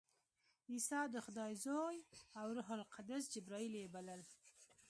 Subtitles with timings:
[0.71, 1.97] عیسی د خدای زوی
[2.39, 4.21] او روح القدس جبراییل یې بلل.